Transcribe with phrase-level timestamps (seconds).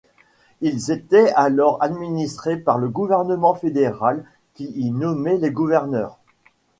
[0.61, 6.17] Ils étaient alors administrés par le gouvernement fédéral qui y nommait les gouverneurs.